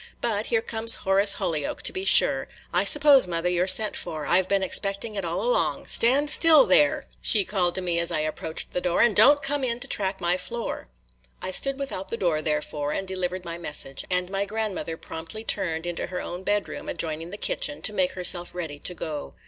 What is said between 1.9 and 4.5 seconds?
be sure. I suppose, mother, you 're sent for; I 've